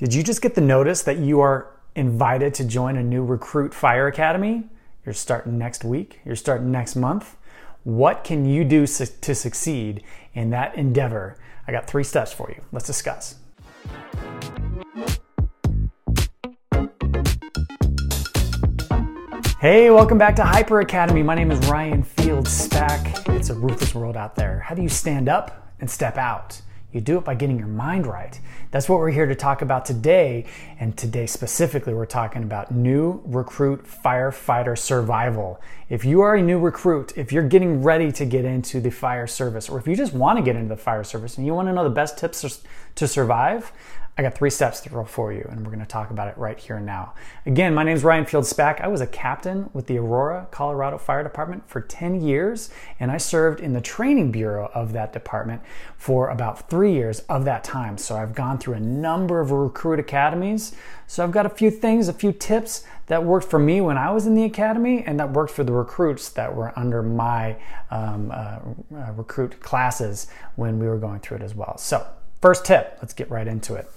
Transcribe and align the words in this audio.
Did 0.00 0.14
you 0.14 0.22
just 0.22 0.40
get 0.40 0.54
the 0.54 0.62
notice 0.62 1.02
that 1.02 1.18
you 1.18 1.40
are 1.40 1.76
invited 1.94 2.54
to 2.54 2.64
join 2.64 2.96
a 2.96 3.02
new 3.02 3.22
Recruit 3.22 3.74
Fire 3.74 4.06
Academy? 4.06 4.62
You're 5.04 5.12
starting 5.12 5.58
next 5.58 5.84
week, 5.84 6.20
you're 6.24 6.36
starting 6.36 6.70
next 6.72 6.96
month. 6.96 7.36
What 7.84 8.24
can 8.24 8.46
you 8.46 8.64
do 8.64 8.86
su- 8.86 9.04
to 9.20 9.34
succeed 9.34 10.02
in 10.32 10.48
that 10.50 10.74
endeavor? 10.74 11.36
I 11.68 11.72
got 11.72 11.86
three 11.86 12.02
steps 12.02 12.32
for 12.32 12.48
you. 12.48 12.62
Let's 12.72 12.86
discuss. 12.86 13.34
Hey, 19.60 19.90
welcome 19.90 20.16
back 20.16 20.34
to 20.36 20.44
Hyper 20.44 20.80
Academy. 20.80 21.22
My 21.22 21.34
name 21.34 21.50
is 21.50 21.58
Ryan 21.68 22.02
Fields 22.02 22.66
Spack. 22.66 23.28
It's 23.36 23.50
a 23.50 23.54
ruthless 23.54 23.94
world 23.94 24.16
out 24.16 24.34
there. 24.34 24.60
How 24.60 24.74
do 24.74 24.80
you 24.80 24.88
stand 24.88 25.28
up 25.28 25.74
and 25.78 25.90
step 25.90 26.16
out? 26.16 26.62
You 26.92 27.00
do 27.00 27.18
it 27.18 27.24
by 27.24 27.34
getting 27.34 27.58
your 27.58 27.68
mind 27.68 28.06
right. 28.06 28.38
That's 28.70 28.88
what 28.88 28.98
we're 28.98 29.10
here 29.10 29.26
to 29.26 29.34
talk 29.34 29.62
about 29.62 29.84
today. 29.84 30.46
And 30.78 30.96
today, 30.96 31.26
specifically, 31.26 31.94
we're 31.94 32.06
talking 32.06 32.42
about 32.42 32.72
new 32.72 33.22
recruit 33.24 33.84
firefighter 33.84 34.76
survival. 34.76 35.60
If 35.88 36.04
you 36.04 36.20
are 36.20 36.34
a 36.34 36.42
new 36.42 36.58
recruit, 36.58 37.12
if 37.16 37.32
you're 37.32 37.48
getting 37.48 37.82
ready 37.82 38.10
to 38.12 38.24
get 38.24 38.44
into 38.44 38.80
the 38.80 38.90
fire 38.90 39.26
service, 39.26 39.68
or 39.68 39.78
if 39.78 39.86
you 39.86 39.94
just 39.94 40.12
want 40.12 40.38
to 40.38 40.42
get 40.42 40.56
into 40.56 40.68
the 40.68 40.80
fire 40.80 41.04
service 41.04 41.36
and 41.36 41.46
you 41.46 41.54
want 41.54 41.68
to 41.68 41.72
know 41.72 41.84
the 41.84 41.90
best 41.90 42.18
tips 42.18 42.62
to 42.94 43.08
survive, 43.08 43.72
I 44.18 44.22
got 44.22 44.34
three 44.34 44.50
steps 44.50 44.86
for 45.06 45.32
you, 45.32 45.46
and 45.50 45.60
we're 45.60 45.72
going 45.72 45.80
to 45.80 45.86
talk 45.86 46.10
about 46.10 46.28
it 46.28 46.36
right 46.36 46.58
here 46.58 46.76
and 46.76 46.84
now. 46.84 47.14
Again, 47.46 47.72
my 47.72 47.84
name 47.84 47.96
is 47.96 48.04
Ryan 48.04 48.26
Field 48.26 48.44
Spack. 48.44 48.80
I 48.80 48.88
was 48.88 49.00
a 49.00 49.06
captain 49.06 49.70
with 49.72 49.86
the 49.86 49.98
Aurora, 49.98 50.48
Colorado 50.50 50.98
Fire 50.98 51.22
Department 51.22 51.66
for 51.68 51.80
10 51.80 52.20
years, 52.20 52.68
and 52.98 53.10
I 53.10 53.16
served 53.16 53.60
in 53.60 53.72
the 53.72 53.80
training 53.80 54.30
bureau 54.30 54.70
of 54.74 54.92
that 54.92 55.14
department 55.14 55.62
for 55.96 56.28
about 56.28 56.68
three 56.68 56.92
years 56.92 57.20
of 57.30 57.44
that 57.46 57.64
time. 57.64 57.96
So 57.96 58.16
I've 58.16 58.34
gone 58.34 58.58
through 58.58 58.74
a 58.74 58.80
number 58.80 59.40
of 59.40 59.52
recruit 59.52 59.98
academies. 59.98 60.74
So 61.06 61.24
I've 61.24 61.32
got 61.32 61.46
a 61.46 61.50
few 61.50 61.70
things, 61.70 62.08
a 62.08 62.12
few 62.12 62.32
tips 62.32 62.84
that 63.06 63.24
worked 63.24 63.48
for 63.48 63.58
me 63.58 63.80
when 63.80 63.96
I 63.96 64.10
was 64.10 64.26
in 64.26 64.34
the 64.34 64.44
academy, 64.44 65.02
and 65.06 65.18
that 65.18 65.32
worked 65.32 65.52
for 65.52 65.64
the 65.64 65.72
recruits 65.72 66.28
that 66.30 66.54
were 66.54 66.78
under 66.78 67.02
my 67.02 67.56
um, 67.90 68.30
uh, 68.30 68.58
uh, 68.94 69.12
recruit 69.12 69.60
classes 69.60 70.26
when 70.56 70.78
we 70.78 70.86
were 70.86 70.98
going 70.98 71.20
through 71.20 71.38
it 71.38 71.42
as 71.42 71.54
well. 71.54 71.78
So 71.78 72.06
First 72.40 72.64
tip, 72.64 72.96
let's 73.00 73.12
get 73.12 73.30
right 73.30 73.46
into 73.46 73.74
it. 73.74 73.90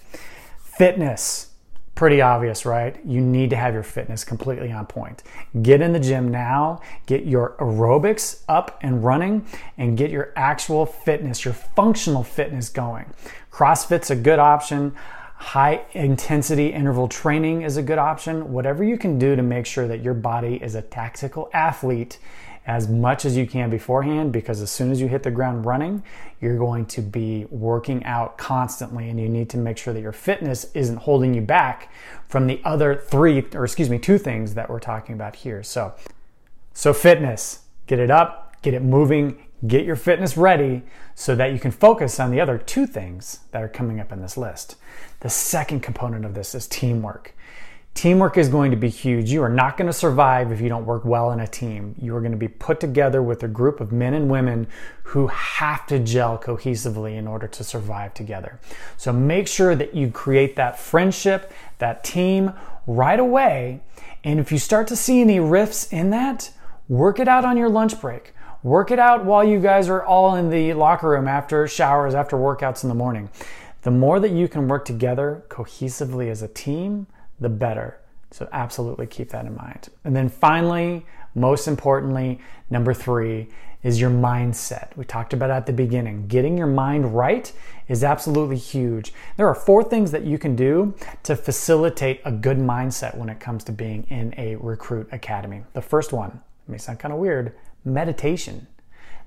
Fitness. 0.59 1.49
Pretty 1.95 2.21
obvious, 2.21 2.65
right? 2.65 2.99
You 3.05 3.21
need 3.21 3.51
to 3.51 3.55
have 3.55 3.75
your 3.75 3.83
fitness 3.83 4.23
completely 4.23 4.71
on 4.71 4.87
point. 4.87 5.21
Get 5.61 5.79
in 5.79 5.93
the 5.93 5.99
gym 5.99 6.29
now, 6.29 6.81
get 7.05 7.25
your 7.25 7.55
aerobics 7.59 8.41
up 8.49 8.79
and 8.81 9.03
running, 9.03 9.45
and 9.77 9.95
get 9.95 10.09
your 10.09 10.33
actual 10.35 10.87
fitness, 10.87 11.45
your 11.45 11.53
functional 11.53 12.23
fitness 12.23 12.67
going. 12.69 13.13
CrossFit's 13.51 14.09
a 14.09 14.15
good 14.15 14.39
option. 14.39 14.95
High 15.35 15.85
intensity 15.91 16.73
interval 16.73 17.07
training 17.07 17.61
is 17.61 17.77
a 17.77 17.83
good 17.83 17.99
option. 17.99 18.51
Whatever 18.51 18.83
you 18.83 18.97
can 18.97 19.19
do 19.19 19.35
to 19.35 19.43
make 19.43 19.67
sure 19.67 19.87
that 19.87 20.01
your 20.01 20.15
body 20.15 20.55
is 20.55 20.73
a 20.73 20.81
tactical 20.81 21.49
athlete 21.53 22.17
as 22.65 22.87
much 22.87 23.25
as 23.25 23.35
you 23.35 23.45
can 23.45 23.69
beforehand 23.69 24.31
because 24.31 24.61
as 24.61 24.71
soon 24.71 24.91
as 24.91 25.01
you 25.01 25.07
hit 25.07 25.23
the 25.23 25.31
ground 25.31 25.65
running, 25.65 26.03
you're 26.39 26.57
going 26.57 26.85
to 26.85 27.01
be 27.01 27.45
working 27.49 28.03
out 28.05 28.37
constantly 28.37 29.09
and 29.09 29.19
you 29.19 29.27
need 29.27 29.49
to 29.49 29.57
make 29.57 29.77
sure 29.77 29.93
that 29.93 30.01
your 30.01 30.13
fitness 30.13 30.65
isn't 30.73 30.97
holding 30.97 31.33
you 31.33 31.41
back 31.41 31.91
from 32.27 32.47
the 32.47 32.61
other 32.63 32.95
three 32.95 33.45
or 33.53 33.65
excuse 33.65 33.89
me, 33.89 33.99
two 33.99 34.17
things 34.17 34.53
that 34.53 34.69
we're 34.69 34.79
talking 34.79 35.13
about 35.13 35.35
here. 35.35 35.61
So 35.61 35.93
so 36.73 36.93
fitness, 36.93 37.59
get 37.85 37.99
it 37.99 38.09
up, 38.09 38.61
get 38.61 38.73
it 38.73 38.81
moving, 38.81 39.45
get 39.67 39.85
your 39.85 39.95
fitness 39.95 40.35
ready 40.35 40.81
so 41.15 41.35
that 41.35 41.53
you 41.53 41.59
can 41.59 41.71
focus 41.71 42.19
on 42.19 42.31
the 42.31 42.41
other 42.41 42.57
two 42.57 42.87
things 42.87 43.41
that 43.51 43.61
are 43.61 43.69
coming 43.69 43.99
up 43.99 44.11
in 44.11 44.21
this 44.21 44.37
list. 44.37 44.75
The 45.19 45.29
second 45.29 45.81
component 45.81 46.25
of 46.25 46.33
this 46.33 46.55
is 46.55 46.67
teamwork. 46.67 47.35
Teamwork 47.93 48.37
is 48.37 48.49
going 48.49 48.71
to 48.71 48.77
be 48.77 48.89
huge. 48.89 49.31
You 49.31 49.43
are 49.43 49.49
not 49.49 49.77
going 49.77 49.85
to 49.85 49.93
survive 49.93 50.51
if 50.51 50.59
you 50.59 50.67
don't 50.67 50.85
work 50.85 51.05
well 51.05 51.31
in 51.31 51.39
a 51.39 51.47
team. 51.47 51.95
You 52.01 52.15
are 52.15 52.19
going 52.19 52.31
to 52.31 52.37
be 52.37 52.47
put 52.47 52.79
together 52.79 53.21
with 53.21 53.43
a 53.43 53.47
group 53.47 53.79
of 53.79 53.91
men 53.91 54.13
and 54.13 54.29
women 54.29 54.67
who 55.03 55.27
have 55.27 55.85
to 55.87 55.99
gel 55.99 56.37
cohesively 56.37 57.15
in 57.15 57.27
order 57.27 57.47
to 57.47 57.63
survive 57.63 58.13
together. 58.13 58.59
So 58.97 59.13
make 59.13 59.47
sure 59.47 59.75
that 59.75 59.93
you 59.93 60.09
create 60.09 60.55
that 60.55 60.79
friendship, 60.79 61.53
that 61.77 62.03
team 62.03 62.53
right 62.87 63.19
away. 63.19 63.81
And 64.23 64.39
if 64.39 64.51
you 64.51 64.57
start 64.57 64.87
to 64.87 64.95
see 64.95 65.21
any 65.21 65.39
rifts 65.39 65.91
in 65.93 66.09
that, 66.09 66.51
work 66.89 67.19
it 67.19 67.27
out 67.27 67.45
on 67.45 67.57
your 67.57 67.69
lunch 67.69 68.01
break. 68.01 68.33
Work 68.63 68.91
it 68.91 68.99
out 68.99 69.23
while 69.23 69.43
you 69.43 69.59
guys 69.59 69.87
are 69.87 70.03
all 70.03 70.35
in 70.35 70.49
the 70.49 70.73
locker 70.73 71.09
room 71.09 71.27
after 71.27 71.67
showers, 71.67 72.15
after 72.15 72.37
workouts 72.37 72.83
in 72.83 72.89
the 72.89 72.95
morning. 72.95 73.29
The 73.83 73.91
more 73.91 74.19
that 74.19 74.31
you 74.31 74.47
can 74.47 74.67
work 74.67 74.85
together 74.85 75.43
cohesively 75.49 76.29
as 76.29 76.41
a 76.41 76.47
team, 76.47 77.07
the 77.39 77.49
better. 77.49 77.99
So, 78.31 78.47
absolutely 78.51 79.05
keep 79.07 79.29
that 79.29 79.45
in 79.45 79.55
mind. 79.55 79.89
And 80.03 80.15
then 80.15 80.27
finally, 80.29 81.05
most 81.35 81.67
importantly, 81.67 82.39
number 82.69 82.93
three 82.93 83.49
is 83.83 83.99
your 83.99 84.09
mindset. 84.09 84.95
We 84.95 85.03
talked 85.03 85.33
about 85.33 85.51
at 85.51 85.65
the 85.65 85.73
beginning. 85.73 86.27
Getting 86.27 86.57
your 86.57 86.67
mind 86.67 87.15
right 87.15 87.51
is 87.87 88.03
absolutely 88.03 88.57
huge. 88.57 89.13
There 89.35 89.47
are 89.47 89.55
four 89.55 89.83
things 89.83 90.11
that 90.11 90.23
you 90.23 90.37
can 90.37 90.55
do 90.55 90.95
to 91.23 91.35
facilitate 91.35 92.21
a 92.23 92.31
good 92.31 92.57
mindset 92.57 93.17
when 93.17 93.29
it 93.29 93.39
comes 93.39 93.63
to 93.65 93.71
being 93.71 94.03
in 94.09 94.33
a 94.37 94.55
recruit 94.55 95.09
academy. 95.11 95.63
The 95.73 95.81
first 95.81 96.13
one 96.13 96.39
may 96.67 96.77
sound 96.77 96.99
kind 96.99 97.13
of 97.13 97.19
weird 97.19 97.53
meditation. 97.83 98.67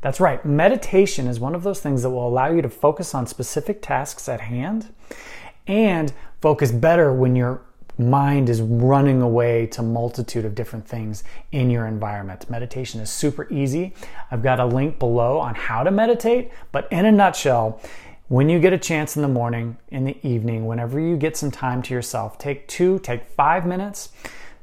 That's 0.00 0.20
right, 0.20 0.44
meditation 0.44 1.26
is 1.26 1.38
one 1.38 1.54
of 1.54 1.62
those 1.62 1.80
things 1.80 2.02
that 2.02 2.10
will 2.10 2.26
allow 2.26 2.50
you 2.50 2.62
to 2.62 2.68
focus 2.68 3.14
on 3.14 3.26
specific 3.26 3.82
tasks 3.82 4.28
at 4.28 4.40
hand 4.40 4.92
and 5.66 6.12
focus 6.40 6.70
better 6.70 7.12
when 7.12 7.34
you're 7.34 7.60
mind 7.98 8.48
is 8.48 8.60
running 8.60 9.22
away 9.22 9.66
to 9.68 9.82
multitude 9.82 10.44
of 10.44 10.54
different 10.54 10.86
things 10.86 11.24
in 11.52 11.70
your 11.70 11.86
environment. 11.86 12.48
Meditation 12.50 13.00
is 13.00 13.10
super 13.10 13.46
easy. 13.52 13.94
I've 14.30 14.42
got 14.42 14.60
a 14.60 14.66
link 14.66 14.98
below 14.98 15.38
on 15.38 15.54
how 15.54 15.82
to 15.82 15.90
meditate, 15.90 16.50
but 16.72 16.88
in 16.90 17.04
a 17.04 17.12
nutshell, 17.12 17.80
when 18.28 18.48
you 18.48 18.58
get 18.58 18.72
a 18.72 18.78
chance 18.78 19.14
in 19.16 19.22
the 19.22 19.28
morning, 19.28 19.76
in 19.88 20.04
the 20.04 20.18
evening, 20.26 20.66
whenever 20.66 20.98
you 20.98 21.16
get 21.16 21.36
some 21.36 21.50
time 21.50 21.80
to 21.82 21.94
yourself, 21.94 22.38
take 22.38 22.66
2, 22.66 22.98
take 22.98 23.28
5 23.28 23.66
minutes, 23.66 24.10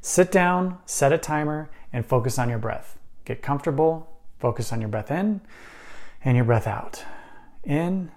sit 0.02 0.30
down, 0.30 0.78
set 0.84 1.12
a 1.12 1.18
timer 1.18 1.70
and 1.92 2.04
focus 2.04 2.38
on 2.38 2.50
your 2.50 2.58
breath. 2.58 2.98
Get 3.24 3.40
comfortable, 3.40 4.20
focus 4.38 4.72
on 4.72 4.80
your 4.80 4.90
breath 4.90 5.10
in 5.10 5.40
and 6.24 6.36
your 6.36 6.44
breath 6.44 6.66
out. 6.66 7.04
In 7.64 8.10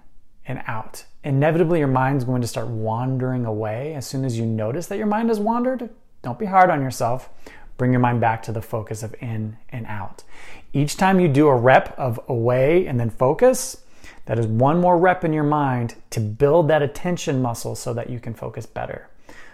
and 0.48 0.62
out. 0.66 1.04
Inevitably, 1.22 1.78
your 1.78 1.88
mind's 1.88 2.24
going 2.24 2.40
to 2.40 2.48
start 2.48 2.66
wandering 2.66 3.44
away. 3.44 3.94
As 3.94 4.06
soon 4.06 4.24
as 4.24 4.38
you 4.38 4.46
notice 4.46 4.86
that 4.86 4.98
your 4.98 5.06
mind 5.06 5.28
has 5.28 5.38
wandered, 5.38 5.90
don't 6.22 6.38
be 6.38 6.46
hard 6.46 6.70
on 6.70 6.82
yourself. 6.82 7.28
Bring 7.76 7.92
your 7.92 8.00
mind 8.00 8.20
back 8.20 8.42
to 8.44 8.52
the 8.52 8.62
focus 8.62 9.04
of 9.04 9.14
in 9.20 9.56
and 9.68 9.86
out. 9.86 10.24
Each 10.72 10.96
time 10.96 11.20
you 11.20 11.28
do 11.28 11.48
a 11.48 11.56
rep 11.56 11.96
of 11.96 12.18
away 12.26 12.86
and 12.86 12.98
then 12.98 13.10
focus, 13.10 13.84
that 14.24 14.38
is 14.38 14.46
one 14.46 14.80
more 14.80 14.98
rep 14.98 15.24
in 15.24 15.32
your 15.32 15.44
mind 15.44 15.94
to 16.10 16.20
build 16.20 16.68
that 16.68 16.82
attention 16.82 17.40
muscle 17.40 17.74
so 17.74 17.94
that 17.94 18.10
you 18.10 18.18
can 18.18 18.34
focus 18.34 18.66
better. 18.66 19.08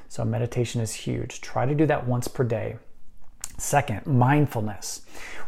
So, 0.09 0.25
meditation 0.25 0.81
is 0.81 0.93
huge. 0.93 1.41
Try 1.41 1.67
to 1.67 1.75
do 1.75 1.87
that 1.87 2.07
once 2.07 2.29
per 2.29 2.45
day. 2.45 2.77
Second, 3.57 4.05
mindfulness. 4.07 5.03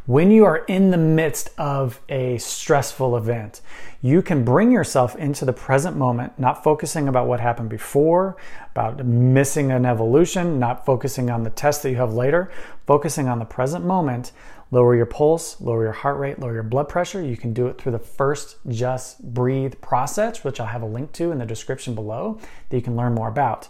When 0.07 0.31
you 0.31 0.45
are 0.45 0.59
in 0.67 0.93
the 0.93 0.97
midst 0.97 1.51
of 1.59 2.01
a 2.09 2.39
stressful 2.39 3.17
event, 3.17 3.61
you 4.01 4.23
can 4.23 4.45
bring 4.45 4.71
yourself 4.71 5.17
into 5.17 5.45
the 5.45 5.53
present 5.53 5.97
moment, 5.97 6.39
not 6.39 6.63
focusing 6.63 7.09
about 7.09 7.27
what 7.27 7.41
happened 7.41 7.69
before, 7.69 8.37
about 8.71 9.05
missing 9.05 9.73
an 9.73 9.85
evolution, 9.85 10.61
not 10.61 10.87
focusing 10.87 11.29
on 11.29 11.43
the 11.43 11.51
test 11.51 11.83
that 11.83 11.91
you 11.91 11.97
have 11.97 12.15
later, 12.15 12.53
focusing 12.87 13.27
on 13.27 13.41
the 13.41 13.45
present 13.45 13.85
moment. 13.85 14.31
Lower 14.71 14.95
your 14.95 15.07
pulse, 15.07 15.61
lower 15.61 15.83
your 15.83 15.93
heart 15.93 16.19
rate, 16.19 16.39
lower 16.39 16.55
your 16.55 16.63
blood 16.63 16.89
pressure. 16.89 17.21
You 17.21 17.37
can 17.37 17.53
do 17.53 17.67
it 17.67 17.81
through 17.81 17.93
the 17.93 17.99
first 17.99 18.59
just 18.69 19.21
breathe 19.35 19.75
process, 19.81 20.45
which 20.45 20.61
I'll 20.61 20.67
have 20.67 20.83
a 20.83 20.87
link 20.87 21.13
to 21.15 21.33
in 21.33 21.39
the 21.39 21.47
description 21.47 21.97
below 21.97 22.39
that 22.69 22.77
you 22.77 22.83
can 22.83 22.97
learn 22.97 23.15
more 23.15 23.29
about. 23.29 23.69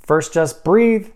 First, 0.00 0.34
just 0.34 0.64
breathe, 0.64 1.08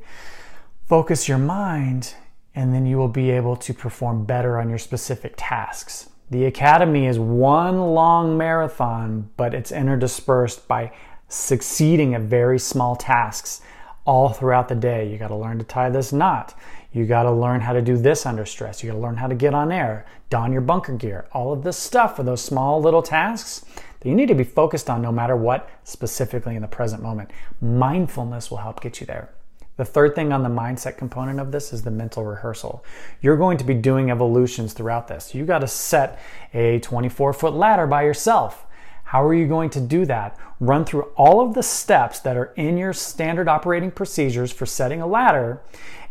focus 0.87 1.29
your 1.29 1.39
mind 1.39 2.15
and 2.55 2.75
then 2.75 2.87
you 2.87 2.97
will 2.97 3.09
be 3.09 3.31
able 3.31 3.57
to 3.57 3.75
perform 3.75 4.25
better 4.25 4.59
on 4.59 4.69
your 4.69 4.79
specific 4.79 5.35
tasks. 5.37 6.09
The 6.31 6.47
academy 6.47 7.07
is 7.07 7.19
one 7.19 7.81
long 7.95 8.39
marathon, 8.39 9.31
but 9.37 9.55
it's 9.55 9.73
interdispersed 9.73 10.67
by 10.67 10.93
succeeding 11.29 12.15
at 12.15 12.23
very 12.23 12.59
small 12.59 12.97
tasks 12.97 13.61
all 14.07 14.31
throughout 14.31 14.69
the 14.69 14.75
day. 14.75 15.11
You 15.11 15.19
got 15.19 15.29
to 15.29 15.37
learn 15.37 15.59
to 15.59 15.65
tie 15.65 15.91
this 15.91 16.13
knot. 16.13 16.55
You 16.93 17.07
got 17.07 17.25
to 17.25 17.33
learn 17.33 17.61
how 17.61 17.73
to 17.73 17.83
do 17.83 17.97
this 17.97 18.25
under 18.25 18.47
stress. 18.47 18.83
You 18.83 18.91
got 18.91 18.97
to 18.97 19.03
learn 19.03 19.17
how 19.17 19.27
to 19.27 19.35
get 19.35 19.55
on 19.55 19.73
air, 19.73 20.07
don 20.31 20.53
your 20.53 20.61
bunker 20.61 20.95
gear. 20.95 21.27
All 21.33 21.53
of 21.53 21.65
this 21.65 21.77
stuff 21.77 22.17
for 22.17 22.23
those 22.23 22.43
small 22.43 22.81
little 22.81 23.03
tasks 23.03 23.65
that 24.01 24.09
you 24.09 24.15
need 24.15 24.29
to 24.29 24.35
be 24.35 24.45
focused 24.45 24.89
on 24.89 25.03
no 25.03 25.11
matter 25.11 25.37
what, 25.37 25.69
specifically 25.83 26.55
in 26.55 26.63
the 26.63 26.69
present 26.69 27.03
moment. 27.03 27.31
Mindfulness 27.61 28.51
will 28.51 28.59
help 28.59 28.81
get 28.81 29.01
you 29.01 29.07
there. 29.07 29.31
The 29.77 29.85
third 29.85 30.15
thing 30.15 30.33
on 30.33 30.43
the 30.43 30.49
mindset 30.49 30.97
component 30.97 31.41
of 31.41 31.51
this 31.51 31.73
is 31.73 31.83
the 31.83 31.91
mental 31.91 32.25
rehearsal. 32.25 32.85
You're 33.21 33.37
going 33.37 33.59
to 33.59 33.65
be 33.65 33.75
doing 33.75 34.11
evolutions 34.11 34.73
throughout 34.73 35.09
this. 35.09 35.35
You 35.35 35.45
got 35.45 35.61
to 35.61 35.69
set 35.69 36.21
a 36.53 36.79
24 36.81 37.33
foot 37.33 37.55
ladder 37.55 37.87
by 37.87 38.05
yourself. 38.05 38.67
How 39.05 39.25
are 39.25 39.35
you 39.35 39.47
going 39.47 39.71
to 39.71 39.81
do 39.81 40.07
that? 40.07 40.39
Run 40.61 40.85
through 40.85 41.03
all 41.17 41.41
of 41.41 41.55
the 41.55 41.63
steps 41.63 42.21
that 42.21 42.37
are 42.37 42.53
in 42.57 42.79
your 42.79 42.93
standard 42.93 43.49
operating 43.49 43.91
procedures 43.91 44.53
for 44.53 44.65
setting 44.65 45.01
a 45.03 45.07
ladder 45.07 45.61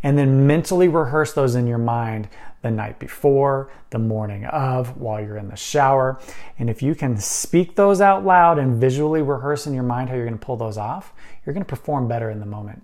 and 0.04 0.18
then 0.18 0.46
mentally 0.46 0.90
rehearse 0.90 1.34
those 1.34 1.56
in 1.56 1.66
your 1.66 1.78
mind 1.78 2.28
the 2.62 2.72
night 2.72 3.00
before, 3.00 3.72
the 3.90 4.00
morning 4.00 4.46
of, 4.46 4.98
while 4.98 5.22
you're 5.22 5.38
in 5.38 5.48
the 5.48 5.56
shower. 5.56 6.20
And 6.60 6.70
if 6.70 6.82
you 6.82 6.96
can 6.96 7.18
speak 7.18 7.76
those 7.76 8.00
out 8.00 8.26
loud 8.26 8.60
and 8.60 8.80
visually 8.80 9.22
rehearse 9.22 9.66
in 9.68 9.74
your 9.74 9.84
mind 9.84 10.10
how 10.10 10.16
you're 10.16 10.26
going 10.26 10.38
to 10.38 10.46
pull 10.46 10.58
those 10.58 10.78
off, 10.78 11.14
you're 11.46 11.54
going 11.54 11.66
to 11.66 11.70
perform 11.70 12.08
better 12.08 12.30
in 12.30 12.40
the 12.40 12.46
moment. 12.46 12.84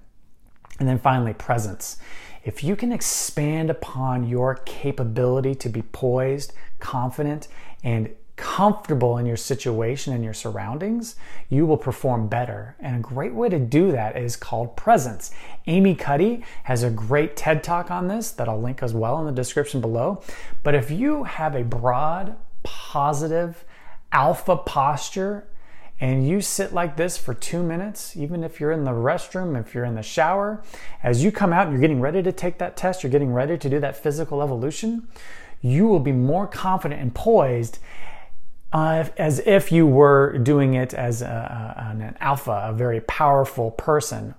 And 0.79 0.87
then 0.87 0.99
finally, 0.99 1.33
presence. 1.33 1.97
If 2.43 2.63
you 2.63 2.75
can 2.75 2.91
expand 2.91 3.69
upon 3.69 4.27
your 4.27 4.55
capability 4.65 5.55
to 5.55 5.69
be 5.69 5.81
poised, 5.81 6.53
confident, 6.79 7.47
and 7.83 8.09
comfortable 8.37 9.17
in 9.17 9.25
your 9.25 9.35
situation 9.35 10.13
and 10.13 10.23
your 10.23 10.33
surroundings, 10.33 11.17
you 11.49 11.65
will 11.65 11.77
perform 11.77 12.29
better. 12.29 12.77
And 12.79 12.95
a 12.95 12.99
great 12.99 13.33
way 13.33 13.49
to 13.49 13.59
do 13.59 13.91
that 13.91 14.17
is 14.17 14.37
called 14.37 14.77
presence. 14.77 15.31
Amy 15.67 15.93
Cuddy 15.93 16.45
has 16.63 16.81
a 16.81 16.89
great 16.89 17.35
TED 17.35 17.61
talk 17.61 17.91
on 17.91 18.07
this 18.07 18.31
that 18.31 18.47
I'll 18.47 18.61
link 18.61 18.81
as 18.81 18.93
well 18.93 19.19
in 19.19 19.25
the 19.25 19.33
description 19.33 19.81
below. 19.81 20.21
But 20.63 20.73
if 20.73 20.89
you 20.89 21.25
have 21.25 21.53
a 21.53 21.63
broad, 21.63 22.37
positive, 22.63 23.65
alpha 24.13 24.55
posture, 24.55 25.45
and 26.01 26.27
you 26.27 26.39
sit 26.39 26.73
like 26.73 26.95
this 26.95 27.17
for 27.17 27.33
two 27.33 27.61
minutes, 27.61 28.15
even 28.15 28.43
if 28.43 28.59
you're 28.59 28.71
in 28.71 28.85
the 28.85 28.91
restroom, 28.91 29.59
if 29.59 29.73
you're 29.73 29.83
in 29.83 29.95
the 29.95 30.03
shower, 30.03 30.63
as 31.03 31.23
you 31.23 31.31
come 31.31 31.51
out, 31.51 31.67
and 31.67 31.73
you're 31.73 31.81
getting 31.81 31.99
ready 31.99 32.23
to 32.23 32.31
take 32.31 32.57
that 32.59 32.77
test, 32.77 33.03
you're 33.03 33.11
getting 33.11 33.33
ready 33.33 33.57
to 33.57 33.69
do 33.69 33.79
that 33.79 33.97
physical 33.97 34.41
evolution, 34.41 35.07
you 35.61 35.87
will 35.87 35.99
be 35.99 36.13
more 36.13 36.47
confident 36.47 37.01
and 37.01 37.13
poised 37.13 37.79
uh, 38.71 39.05
as 39.17 39.39
if 39.45 39.71
you 39.71 39.85
were 39.85 40.37
doing 40.37 40.75
it 40.75 40.93
as 40.93 41.21
a, 41.21 41.75
an 41.77 42.15
alpha, 42.21 42.67
a 42.69 42.73
very 42.73 43.01
powerful 43.01 43.71
person. 43.71 44.35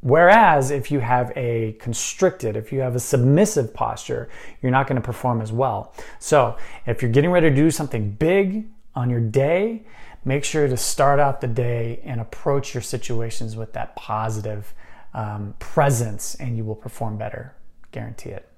Whereas 0.00 0.70
if 0.70 0.90
you 0.90 1.00
have 1.00 1.32
a 1.36 1.76
constricted, 1.80 2.56
if 2.56 2.72
you 2.72 2.80
have 2.80 2.94
a 2.94 3.00
submissive 3.00 3.74
posture, 3.74 4.28
you're 4.62 4.72
not 4.72 4.86
going 4.86 5.00
to 5.00 5.04
perform 5.04 5.40
as 5.40 5.52
well. 5.52 5.94
So 6.18 6.56
if 6.86 7.02
you're 7.02 7.10
getting 7.10 7.30
ready 7.30 7.50
to 7.50 7.54
do 7.54 7.70
something 7.70 8.10
big 8.12 8.66
on 8.94 9.10
your 9.10 9.20
day, 9.20 9.84
make 10.26 10.44
sure 10.44 10.66
to 10.66 10.76
start 10.76 11.20
out 11.20 11.40
the 11.40 11.46
day 11.46 12.00
and 12.04 12.20
approach 12.20 12.74
your 12.74 12.82
situations 12.82 13.56
with 13.56 13.72
that 13.72 13.94
positive 13.94 14.74
um, 15.14 15.54
presence, 15.60 16.34
and 16.34 16.56
you 16.56 16.64
will 16.64 16.74
perform 16.74 17.16
better. 17.16 17.54
Guarantee 17.92 18.30
it. 18.30 18.48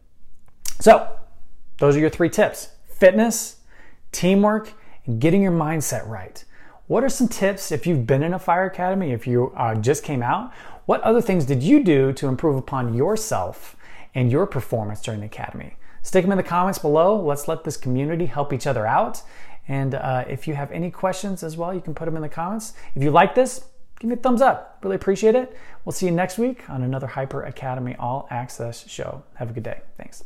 So, 0.80 1.08
those 1.76 1.94
are 1.94 2.00
your 2.00 2.10
three 2.10 2.30
tips 2.30 2.70
fitness, 2.88 3.56
teamwork, 4.10 4.72
and 5.06 5.20
getting 5.20 5.42
your 5.42 5.52
mindset 5.52 6.08
right. 6.08 6.42
What 6.88 7.04
are 7.04 7.10
some 7.10 7.28
tips 7.28 7.70
if 7.70 7.86
you've 7.86 8.06
been 8.06 8.22
in 8.22 8.32
a 8.32 8.38
fire 8.38 8.64
academy, 8.64 9.12
if 9.12 9.26
you 9.26 9.52
uh, 9.54 9.74
just 9.74 10.02
came 10.02 10.22
out? 10.22 10.52
What 10.86 11.02
other 11.02 11.20
things 11.20 11.44
did 11.44 11.62
you 11.62 11.84
do 11.84 12.14
to 12.14 12.28
improve 12.28 12.56
upon 12.56 12.94
yourself 12.94 13.76
and 14.14 14.32
your 14.32 14.46
performance 14.46 15.02
during 15.02 15.20
the 15.20 15.26
academy? 15.26 15.76
Stick 16.02 16.24
them 16.24 16.32
in 16.32 16.38
the 16.38 16.42
comments 16.42 16.78
below. 16.78 17.20
Let's 17.20 17.46
let 17.46 17.64
this 17.64 17.76
community 17.76 18.24
help 18.24 18.54
each 18.54 18.66
other 18.66 18.86
out. 18.86 19.22
And 19.68 19.94
uh, 19.94 20.24
if 20.28 20.48
you 20.48 20.54
have 20.54 20.72
any 20.72 20.90
questions 20.90 21.42
as 21.42 21.56
well, 21.56 21.72
you 21.74 21.80
can 21.80 21.94
put 21.94 22.06
them 22.06 22.16
in 22.16 22.22
the 22.22 22.28
comments. 22.28 22.72
If 22.94 23.02
you 23.02 23.10
like 23.10 23.34
this, 23.34 23.64
give 24.00 24.08
me 24.08 24.14
a 24.14 24.18
thumbs 24.18 24.40
up. 24.40 24.78
Really 24.82 24.96
appreciate 24.96 25.34
it. 25.34 25.56
We'll 25.84 25.92
see 25.92 26.06
you 26.06 26.12
next 26.12 26.38
week 26.38 26.68
on 26.70 26.82
another 26.82 27.06
Hyper 27.06 27.42
Academy 27.42 27.94
All 27.98 28.26
Access 28.30 28.88
show. 28.88 29.22
Have 29.34 29.50
a 29.50 29.52
good 29.52 29.64
day. 29.64 29.80
Thanks. 29.96 30.24